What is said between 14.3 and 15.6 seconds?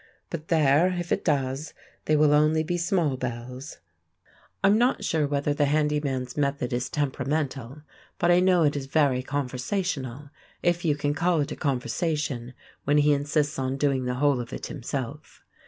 of it himself.